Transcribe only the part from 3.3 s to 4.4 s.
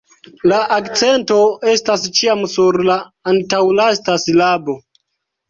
antaŭlasta